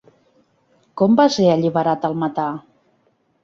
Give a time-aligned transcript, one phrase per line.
[1.03, 2.51] Com va ser alliberat el metà?